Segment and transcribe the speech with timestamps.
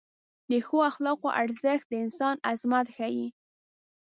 [0.49, 3.27] د ښو اخلاقو ارزښت د انسان عظمت ښیي.